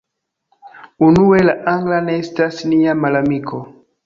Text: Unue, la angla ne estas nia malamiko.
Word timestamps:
Unue, 1.07 1.41
la 1.49 1.55
angla 1.75 2.01
ne 2.07 2.17
estas 2.23 2.59
nia 2.73 2.97
malamiko. 3.05 3.63